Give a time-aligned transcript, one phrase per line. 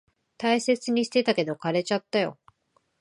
[0.39, 2.39] 大切にしてたけど、枯れちゃったよ。